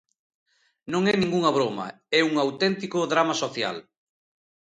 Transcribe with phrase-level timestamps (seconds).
[0.91, 1.87] Non é ningunha broma,
[2.19, 3.77] é un auténtico drama social.